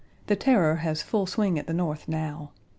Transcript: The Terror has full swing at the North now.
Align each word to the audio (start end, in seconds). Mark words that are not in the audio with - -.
The 0.25 0.35
Terror 0.35 0.77
has 0.77 1.03
full 1.03 1.27
swing 1.27 1.59
at 1.59 1.67
the 1.67 1.73
North 1.75 2.07
now. 2.07 2.53